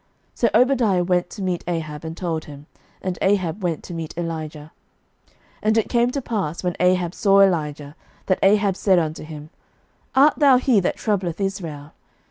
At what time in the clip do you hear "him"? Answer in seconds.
2.45-2.65, 9.23-9.51